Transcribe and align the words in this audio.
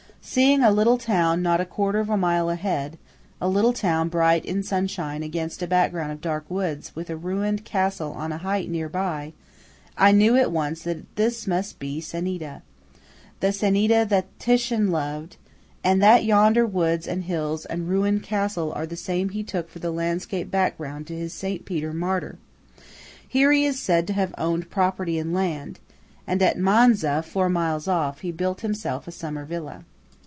Seeing 0.23 0.61
a 0.61 0.69
little 0.69 0.99
town 0.99 1.41
not 1.41 1.59
a 1.61 1.65
quarter 1.65 1.97
of 1.97 2.07
a 2.07 2.15
mile 2.15 2.47
ahead–a 2.47 3.49
little 3.49 3.73
town 3.73 4.07
bright 4.07 4.45
in 4.45 4.61
sunshine 4.61 5.23
against 5.23 5.63
a 5.63 5.67
background 5.67 6.11
of 6.11 6.21
dark 6.21 6.45
woods, 6.47 6.95
with 6.95 7.09
a 7.09 7.17
ruined 7.17 7.65
castle 7.65 8.11
on 8.11 8.31
a 8.31 8.37
height 8.37 8.69
near 8.69 8.87
by, 8.87 9.33
I 9.97 10.11
know 10.11 10.35
at 10.35 10.51
once 10.51 10.83
that 10.83 11.03
this 11.15 11.47
must 11.47 11.79
be 11.79 11.99
Ceneda–the 11.99 13.51
Ceneda 13.51 14.05
that 14.09 14.39
Titian 14.39 14.91
loved–and 14.91 16.03
that 16.03 16.23
yonder 16.23 16.67
woods 16.67 17.07
and 17.07 17.23
hills 17.23 17.65
and 17.65 17.89
ruined 17.89 18.21
castle 18.21 18.71
are 18.73 18.85
the 18.85 18.95
same 18.95 19.29
he 19.29 19.41
took 19.41 19.71
for 19.71 19.79
the 19.79 19.91
landscape 19.91 20.51
background 20.51 21.07
to 21.07 21.15
his 21.15 21.33
St. 21.33 21.65
Peter 21.65 21.93
Martyr. 21.93 22.37
Here 23.27 23.51
he 23.51 23.65
is 23.65 23.79
said 23.81 24.05
to 24.05 24.13
have 24.13 24.35
owned 24.37 24.69
property 24.69 25.17
in 25.17 25.33
land; 25.33 25.79
and 26.27 26.43
at 26.43 26.59
Manza, 26.59 27.23
four 27.23 27.49
miles 27.49 27.87
off, 27.87 28.19
he 28.21 28.31
built 28.31 28.61
himself 28.61 29.07
a 29.07 29.11
summer 29.11 29.45
villa. 29.45 29.83